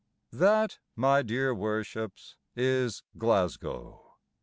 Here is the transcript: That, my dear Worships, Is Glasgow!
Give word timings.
That, 0.31 0.79
my 0.95 1.21
dear 1.21 1.53
Worships, 1.53 2.35
Is 2.55 3.03
Glasgow! 3.19 4.15